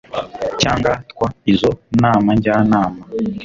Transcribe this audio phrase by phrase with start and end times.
[0.61, 3.01] cyangwa tw izo Nama Njyanama